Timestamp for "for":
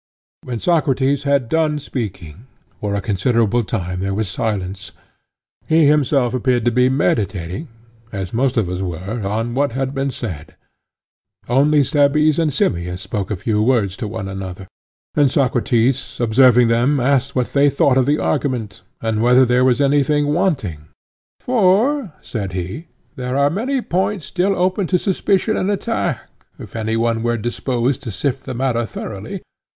2.79-2.95, 21.39-22.11